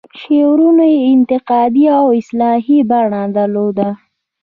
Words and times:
شعرونو 0.19 0.85
یې 0.93 0.99
انتقادي 1.13 1.85
او 1.97 2.05
اصلاحي 2.19 2.79
بڼه 2.89 3.21
درلوده. 3.37 3.89